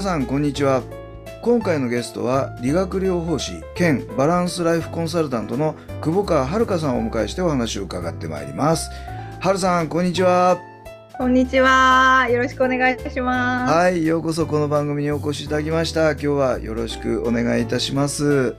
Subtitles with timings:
[0.00, 0.82] 皆さんこんにちは。
[1.42, 8.88] 今回のゲストは理学療法士兼バランスライフコンサルタントの久保川遥さんをお迎えしてお話を伺ってまいります。
[9.40, 10.56] 春さんこんにちは。
[11.18, 12.26] こんにちは。
[12.30, 13.74] よろしくお願いいたします。
[13.74, 16.12] はいようこそこの番組にお越しいただきました。
[16.12, 18.56] 今日はよろしくお願いいたします。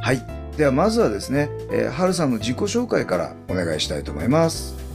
[0.00, 0.26] はい
[0.56, 4.85] ではまずはですね、えー、春さんの自己紹介からお願いしたいと思います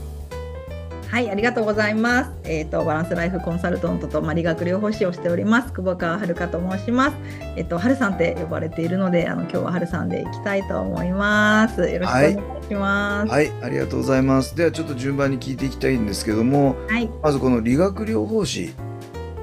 [1.12, 2.30] はい、ありがとうございます。
[2.44, 7.16] えっ、とバランスライフコンサルタントとまあ理学療法士をしております久保川遥と申します。
[7.54, 11.82] えっ、と春さんって呼ばれているので、あの今日は春さんでいきたいと思います。
[11.82, 12.32] よろしくお願い
[12.66, 13.30] します。
[13.30, 18.72] はいありがとうございますではちょっと順番に聞いていきたいんですけどもはい、まずこの理学療法士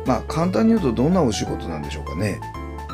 [0.07, 2.39] まあ簡単に言うとどんなお仕事なんでしょうかね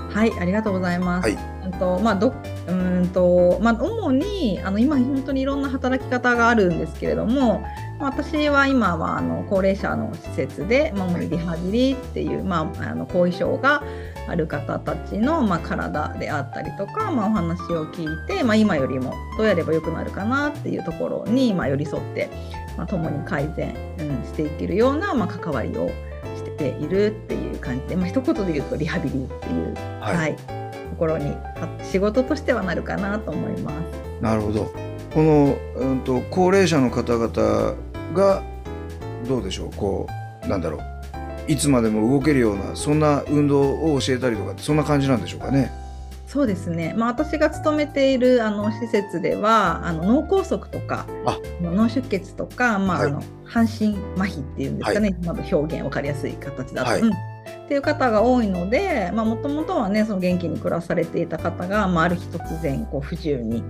[0.09, 1.29] はい、ありがとうございます。
[1.29, 13.83] はいうんとまあどうーんとまあ主にあの今本当にいろんな働き方があるんですけれども、まあ私は今はあの高齢者の施設で主にリハビリっていうまああの後遺症が
[14.27, 22.29] ある方たちのまあ体であったりとか、まあお話を聞いて、まあ今よりもどうやれば良くなるかなっていうところにまあ寄り添って、
[22.77, 25.89] まあ共に改善、うん、していけるようなまあ関わりを
[26.35, 30.43] しているっていう感じで、まあ一言で言うとリハビリっていうはいはい、と
[30.97, 34.21] ころにあ仕事としてはなるかなと思います。
[34.21, 34.71] なるほど
[35.13, 37.75] この、うん、と高齢者の方々
[38.13, 38.43] が
[39.27, 40.07] どうでしょうこ
[40.43, 40.81] うなんだろう。
[41.47, 45.71] いつまでも動けるようなそんな運動を教えたりとかそんな感じなんでしょうかね。
[46.27, 51.37] そうですね、まあ、私が勤めているあの施設ではあの脳梗塞とかあ。
[51.61, 53.07] 脳出血とか、まあはい。
[53.09, 56.89] あの半身麻痺っていうんですかね、今の表現分かりやすい形だと。
[56.89, 57.01] はい。
[57.01, 57.13] うん。
[57.13, 63.63] っていう方が多いのでもともとはねその元気に暮らされていた方が、まあ、ある日突然こう不自由に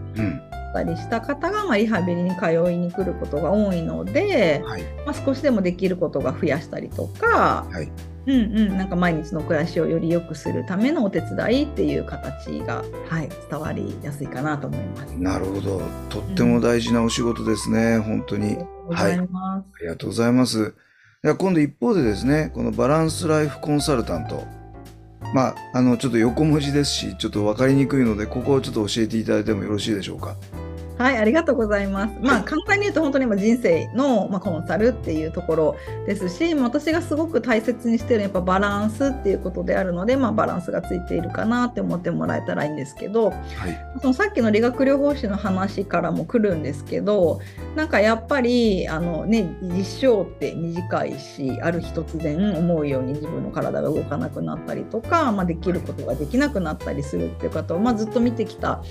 [0.75, 4.83] ったりした方が、まあ、リハビリに通いに来ることが多いので、はい。
[5.05, 7.89] まあ、少しでもできることが増やしたりとか、はい。
[8.27, 8.39] うんう
[8.73, 15.11] ん、なんか毎日の暮らしをより良くするためのお手伝いっていう形が、はい、伝わりやすいかなと思います。
[15.11, 15.81] なるほど。
[16.09, 18.57] とっても大事なお仕事ですね、本当に。
[18.57, 19.65] ありがとうございます。
[19.75, 20.75] ありがとうございます。
[21.21, 24.43] では今度一方でですねこのバランスライフコンサルタント。
[25.33, 30.35] まああのちょっと横文字ですしちょっと分かりにくいのでここをちょっと教えていただいてもよろしいでしょうか？
[30.97, 32.13] はい、ありがとうございます。
[32.21, 35.75] まあ、簡単に言うと、本当に今人生の、まあ、コンサルっていうところ
[36.07, 47.39] ですし、まあ私がすごく大切にしているやっぱバランスっていうことであるので、まあ、バランスがついているかなって思ってもらえたらいいんですけど、はいそのさっきの理学療法士の話からも来るんですけど
[47.75, 58.83] なんかやっぱりあの、ね、実生って短いしある日突然思うように自分の体が動かなくなったりとか、まあ、できることができなくなったりするっていう方を、まあ、ずっと見てきた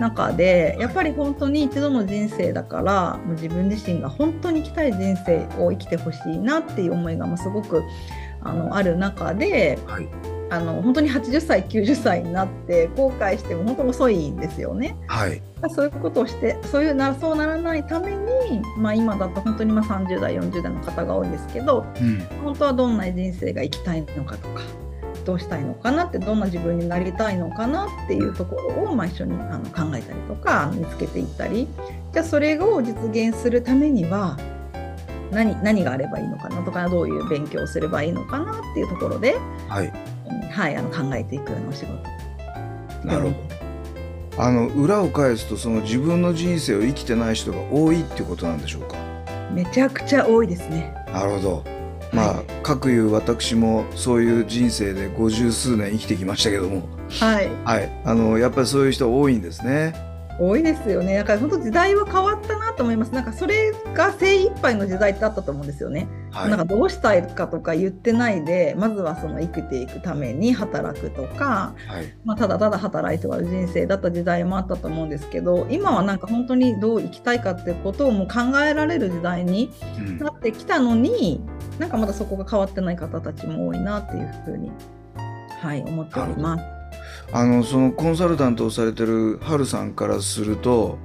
[0.00, 7.84] 中でやっぱり本当に一度の人生だからもう自分自身が本当に生きたい人生を生きてほしいなっていう思いがまあすごく
[8.42, 10.08] あのある中ではい。
[10.52, 14.96] あの本当に80歳90歳になって後悔しても本当に遅いんですよね。
[15.06, 15.40] はい。
[15.68, 22.18] そういうことをしてそういうなそうならないために、まあ、今だと本当にまあ30代40代の方が多いんですけどうん。
[22.42, 24.62] 本当はどんな人生が生きたいのかとか
[25.24, 31.68] どうしたいのかなってどんな自分になりたいのかなっていうところを、まあ、一緒にあの考えたりとか見つけていったり。
[32.12, 34.36] じゃあそれを実現するためには
[35.30, 39.38] 何何があればいいのかなとかどういう勉強をすればいいのかなっていうところで、
[39.68, 39.92] はい。
[40.28, 43.06] うんはい、あの考えていくようなお仕事。
[43.06, 43.34] なるほど。
[44.42, 48.96] あの裏を返すとその自分の人生を生きてない人が多いっていうことなんでしょうか？
[49.52, 50.94] めちゃくちゃ多いですね。
[51.12, 51.79] なるほど
[52.12, 52.46] まあ、はい。
[52.62, 56.88] 各いう私もそういう人生で五十数年生きてきましたけども。
[57.20, 57.50] はい。
[57.64, 57.90] はい。
[58.04, 60.10] あのやっぱりそういう人多いんですね。
[60.40, 61.16] 多いですよね。
[61.16, 63.12] だから本当時代は変わったなと思います。
[63.12, 66.08] なんかそれが精一杯の時代ってあったと思うんですよね。
[66.30, 66.48] はい。
[66.48, 72.14] なんかどうしたいかとか言ってないで、まずはその生きていくために働くとか、はい。
[72.24, 80.18] まあ、ただただ働いて終わる人生だった時代もあったと思うんですけど、今はなんか本当にどう生きたいかってことをもう考えられる時代にうん。
[80.18, 81.42] なってきたのに、
[81.80, 84.70] なんかまだそこが変わってない方たちも多いなっていうふうに、
[85.62, 86.64] はい、思っております。
[87.32, 90.98] あのそのコンサルタントをされてるハルさんからすると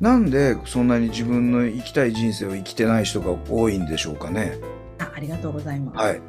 [0.00, 4.58] なんでそんなに自分の生きたい人生を生きてない人が多いんでしょうかね？
[4.98, 5.98] あありがとうございます。
[5.98, 6.20] はい。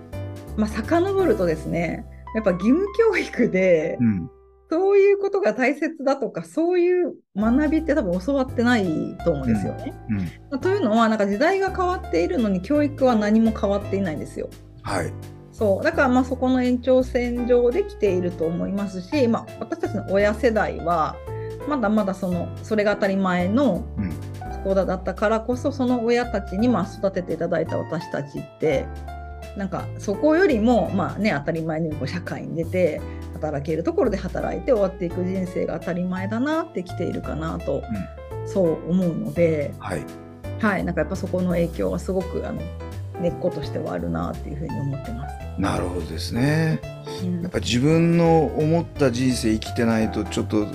[0.56, 2.06] まあ、遡るとですね、
[2.36, 4.32] やっぱ義務教育で、うん。
[4.70, 9.94] そういうことが大切だとか、そういう学びって多分教わってないと思うんですよね。
[10.10, 10.18] うん。
[10.18, 14.50] まあというのは、なんか時代が変わっているのに、教育は何も変わっていないんですよ。
[14.84, 15.14] はい。
[15.52, 21.18] そうだからまあそこの延長線上で来ていると思いますし、まあ、私たちの親世代は
[21.68, 24.14] まだまだそのそれが当たり前のうん
[24.64, 28.86] 子だったからこそその親たちにまあ育てていただいた私たちって
[29.60, 33.02] なんかそこよりもまあね当たり前にこう社会に出て
[33.34, 37.84] 働けるところで働いて終わっていく人生が当たり前だなってきているかなと、
[38.46, 40.06] そう思うので、はい。
[40.60, 42.62] はい、なんかやっぱそこの影響はすごくあの
[43.22, 45.36] 根っことしてはあるなっていうふうに思ってます。
[45.58, 46.80] なるほどですね。
[47.22, 50.66] うんやっぱ自分の思った人生生きてないとちょっと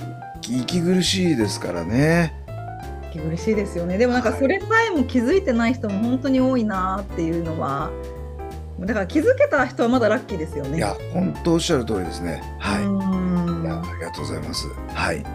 [0.47, 2.45] 息苦しいですからね。
[3.15, 7.89] 息苦しいですよねでもなんかそれさえも気づいてない人も本当に多いなっていうのは
[8.79, 10.77] だから気づけた人はまだラッキーですよね。
[10.77, 12.43] いや、本当おっしゃる通りですね。
[12.59, 12.83] はい。
[12.83, 12.89] う
[13.61, 14.67] んいやありがとうございます。
[14.93, 15.25] はい。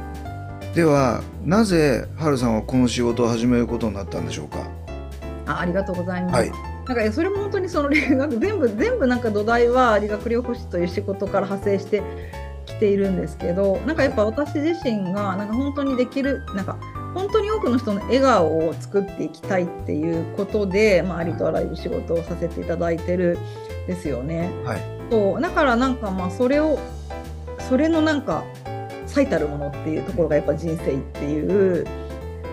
[0.75, 4.59] では、なぜ、はるさんはこの仕事を始めることになったんでしょうか？
[5.47, 6.35] あありがとうございます。
[6.35, 6.51] はい。
[6.87, 12.03] なんかそれも本当にその理学全部全部なんか土台は理学療法士という仕事から派生して
[12.67, 16.77] きているんですけどなんかやっぱ私自身がなんか本当にできるなんか
[17.15, 23.39] 本当に多くの人の笑顔を作っていきたいっていうことで、まあ、ありとあらゆる仕事をさせていただいてる
[23.85, 24.51] んですよね。
[24.65, 24.81] はい。
[25.11, 26.79] そうだからなんかまあそれを
[27.69, 28.45] それのなんか
[29.07, 31.85] 最たるものっていうところがやっぱ人生っていう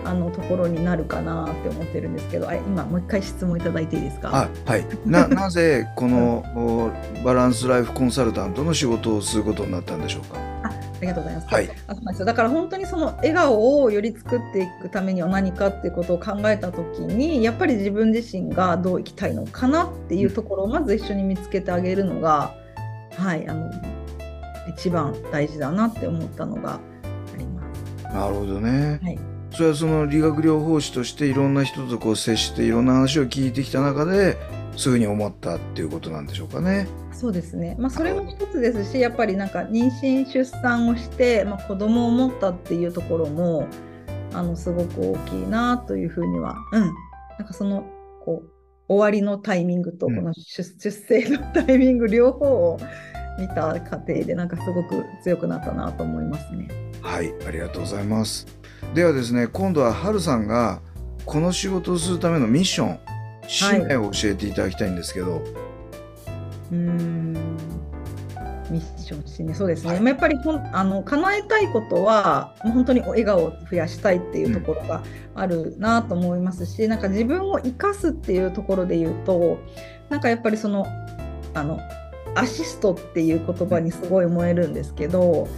[0.04, 4.30] あのところになるかなって思ってるんですけどあれ今もう一回質問いただいていいですか？
[4.32, 4.84] あ、はい。
[5.06, 6.90] な、 なぜ、この、お
[7.24, 10.38] バランスライフコンサルタントの仕事をすることになったんでしょうか？
[10.98, 11.54] ありがとうございます。
[11.54, 11.70] はい。
[11.86, 22.54] あそうなんですよだから本当にその笑顔をより作っていくためには何かっていうことを考えた時にやっぱり自分自身がどう生きたいのかなっていうところをまず一緒に見つけてあげるのが、
[23.16, 23.70] はいあの
[24.68, 26.80] 一番大事だなって思ったのがあ
[27.38, 28.04] ります。
[28.04, 29.00] なるほどね。
[29.02, 29.18] はい
[29.50, 34.36] それはその理学療法士としていろんな人とこう接していろんな話を聞いてきた中で、
[34.78, 36.86] そういうふうに思ったっていうことなんでしょうかね。
[37.12, 43.66] そうですね、まあ、それも一つですしやっぱりなんか妊娠出産をして、まあ、子供を持ったっていうところも
[44.32, 46.94] あのすごく大きいなというふうには、うん、
[47.38, 47.84] なんかその
[48.24, 48.50] こう
[48.86, 52.78] 終わりのタイミングとこうんの出,、出生のタイミング両方を
[53.40, 56.68] 見た過程でなんかすごく強くなったなと思いますね。
[57.02, 58.46] はい、ありがとうございます。
[58.94, 60.80] ではですね、今度ははるさんが
[61.24, 62.98] この仕事をするためのミッション、
[63.48, 65.42] 使命を教えていただきたいんですけど、
[66.70, 67.32] うーん。
[68.70, 70.00] ミッションしね、そうですね、はい。
[70.00, 75.02] まあやっぱりほんあの叶えたいことは、本当に笑顔を増やしたいっていうところが
[75.34, 79.58] あるなと思いますし、なんか自分を生かすっていうところで言うと、
[80.10, 80.86] なんかやっぱりその、
[81.54, 81.80] あの
[82.34, 85.48] アシストっていう言葉にすごい燃えるんですけど、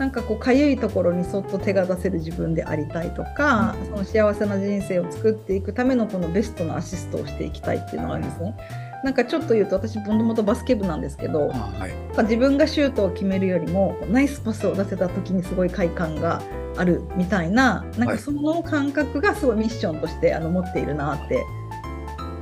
[0.00, 8.56] なんかこうかゆいところにそっと手が出せる自分でありたいとか、その幸せな人生を作っていくためのこのベストなアシストをしていきたいっていうのがあるんですね。
[9.04, 16.40] なんかちょっと言うと私もともとバスケ部なんですけど、はい、自分がシュートを決めるよりもナイスパスを出せた時にすごい快感が
[16.78, 21.42] あるみたいななんはいかその感覚がすごいミッションとしてあの持っているなって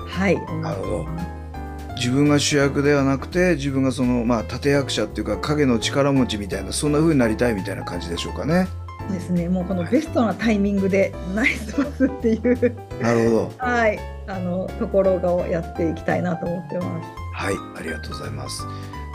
[0.06, 1.37] はい思なるほど
[1.98, 8.68] 自分が主役ではなくて自分がそのまあ立役者っていうか影の力持ちみたいなそんな風になりたいみたいな感じでしょうかね。
[9.00, 13.52] そうですねもうこのベストなタイミングでナイスパスっていうなるほど。
[13.58, 17.08] はいあのところをやっていきたいなと思ってます。
[17.32, 18.62] はい、ありがとうございます。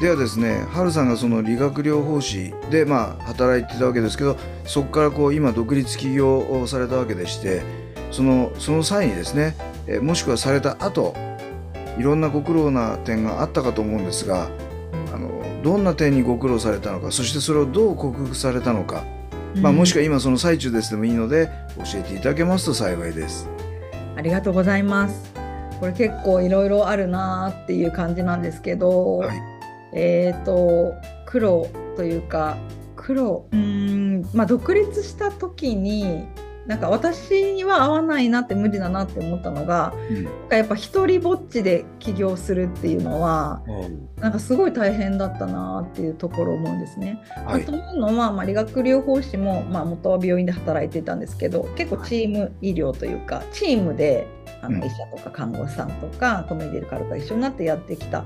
[0.02, 7.62] ではですね、はるさんがその理学療法士でまあ働いてたわけですけど、そこからこう今独立起業をされたわけでして、
[8.12, 9.56] そのその際にですね、
[9.88, 11.14] えもしくはされた後、
[11.98, 14.50] いろんなご苦労な点があったかと思うんですが、
[15.14, 19.04] あのどんな点にご苦労されたのか、そしてそれをどう克服されたのか、
[19.56, 23.50] まあもしくは今その最中ですでもいいので教えていただけますと幸いです。
[24.16, 25.34] ありがとうございます。
[25.80, 29.42] これ結構いろいろあるなーっていう感じなんですけど、はい
[29.94, 30.94] えっ、と
[31.26, 32.58] 苦労というか
[32.96, 36.26] 苦労うーんまあ独立した時に
[36.68, 40.24] なんか私には合わないなって無理だなって思ったのがうん。
[40.24, 43.62] なんかやっぱ一人ぼっちで起業するっていうのは
[44.20, 47.22] なんかすごい大変だったなっていうところを思うんですね。
[47.46, 47.66] はい。
[47.66, 54.28] というのは、まあ、理学療法士も、まあ、元は病院で働いていたんですけど結構チーム医療というかチームで
[54.62, 54.80] あうん。
[54.80, 58.24] の医者とか看護師さんとかコメディカルが一緒になってやってきた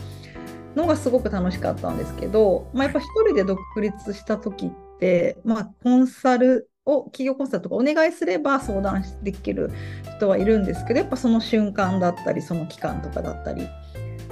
[0.76, 9.72] のがすごく楽しかったんですけど、まあ、やっぱ一人で独立した時っって、まあ、コンサルを企業コンサルとかお願いすれば相談できる
[10.18, 13.68] 人はいるんですけどやっぱその瞬間だったりその期間とかだったり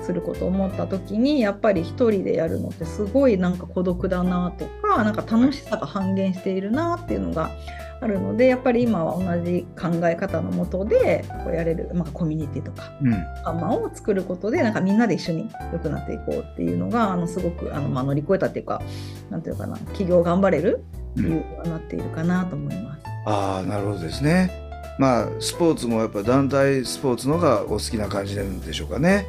[0.01, 7.51] することを思った時にやっぱり一人でやるのってすごいなんか孤独だなとかなんか楽しさが半減しているなっていうのが
[8.01, 13.11] あるのでやっぱり今は同じ考え方のもとでこうやれる、まあ、コミュニティとかうん。
[13.11, 18.81] 仲間を作ることでなんかみんなで一緒に良くなっていこうっていうのがあのすごくあの、まあ、乗り越えたっていうか
[19.29, 20.83] なんていうかな企業頑張れる
[21.21, 23.01] いうになっているかなと思います。
[23.25, 24.51] ああなるほどですね。
[24.99, 29.25] まあスポーツもやっぱ団体スポーツのがお好きな感じなんでしょうかね。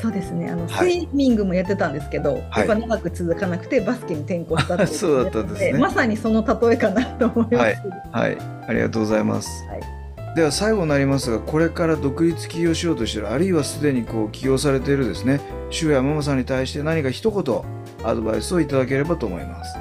[0.00, 0.50] そうですね。
[0.50, 0.92] あの、はい。
[0.92, 2.40] スイミングもやってたんですけど、はい。
[2.60, 5.78] やっぱ長く続かなくてバスケに転向したっていう そうだったんですね。
[5.78, 7.56] まさにその例えかなと思います。
[7.56, 7.76] はい。
[8.10, 8.38] はい。
[8.68, 10.02] ありがとうございます、はい。
[10.34, 17.62] では最後になりますがこれから独立起業しようとしているあるいはすでにこう起業されているですね周やママさんに対して何か一言
[18.02, 19.78] アドバイスをいただければと思います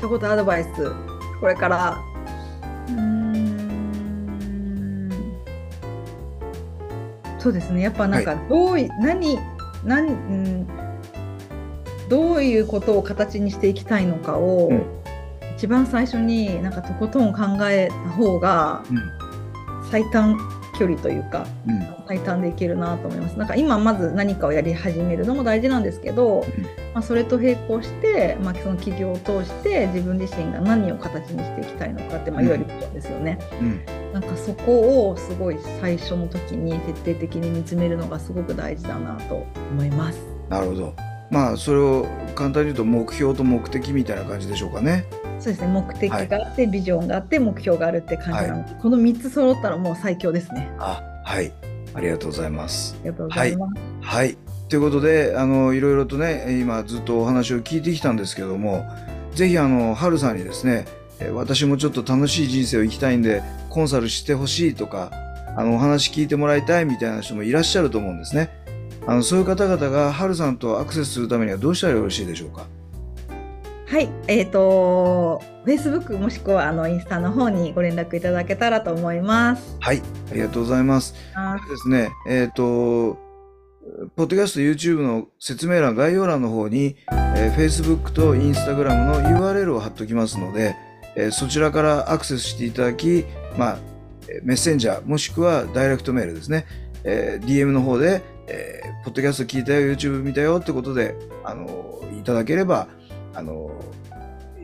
[0.00, 0.70] 一言アドバイス。
[1.40, 1.98] これから。
[2.88, 4.30] うーん。
[7.38, 7.82] そうですね。
[7.82, 9.38] やっぱなんかどうい、何
[9.84, 10.66] 何、うん、
[12.08, 14.82] どういうことを形にしていきたいのかを、うん。
[15.58, 19.02] 一番最初になんかとことん考えた方がうん。
[19.90, 20.38] 最短
[20.80, 23.38] 距離というかうん最短でいけるなと思います。
[23.38, 26.44] なんか今まず何かをやり始めるのも大事なんですけど、
[26.94, 33.38] まあ、それと並行して、まあ、その企業を通して自分自身が何を形にしていきたいのかって、まあ、うんいわゆることですよね。
[33.60, 33.80] うん
[34.12, 40.18] なんかそこをすごい最初の時に徹底的に見つめるのがすごく大事だなと思います。
[40.48, 40.94] なるほど
[41.30, 45.04] まあそれを簡単に言うと目標と目的みたいな感じでしょうかね
[45.40, 50.70] そうですね目的があって、ビジョンがあって目標があるって感じなので、この3つ揃ったらもう最強ですね。
[50.78, 51.52] あはい
[51.94, 53.72] ありがとうございますありがとうございます。
[54.00, 54.36] はい。
[54.68, 58.86] ということで、あの、いろいろとね、今ずっとお話を聞いてきたんですけども、
[59.34, 60.86] ぜひ、あの、はるさんにですね、
[61.18, 65.10] え私もちょっと楽しい人生を生きたいんで、コンサルしてほしいとか、
[65.56, 68.50] あの、お話聞いてもらいたいみたいな人もいらっしゃると思うんですね。
[69.08, 72.66] あの、そういう方々が、はるさんとアクセスするためにはどうしたらよろしいでしょうか？
[73.90, 79.76] はい、えっ、と Facebook もしくはあのインスタの方にご連絡いただけたらと思います。
[79.80, 80.00] はい。
[80.30, 81.16] ありがとうございます。
[81.34, 83.18] あですね、えっ、と、
[84.14, 90.76] ポッドキャスト YouTube の説明欄、概要欄の方に、えー Facebook と Instagram の URL を貼っておきますので、
[91.16, 93.24] えーそちらからアクセスしていただき、
[93.58, 93.78] まあ、
[94.28, 96.64] えーメッセンジャー、もしくはダイレクトメールですね、
[97.02, 102.86] えー DM の方で、えーポッドキャスト聞いたよ、YouTube 見たよってことで、あのいただければ、
[103.34, 103.70] あの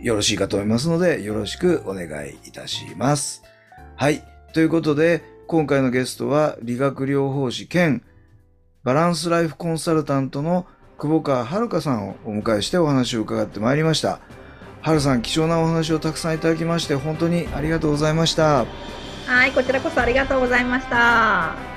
[0.00, 3.42] よろしいかと思いますので、よろしくお願いいたします。
[3.96, 4.22] はい。
[4.52, 8.02] ということで、今回のゲストは理学療法士兼
[8.82, 10.66] バランスライフコンサルタントの
[10.98, 14.20] 久保川遥さんをお迎えしてお話を伺ってまいりました。
[14.80, 18.64] 春さん、貴重なお話をたくさんいただきまして、本当にありがとうございました。
[19.26, 21.75] はい、こちらこそありがとうございました。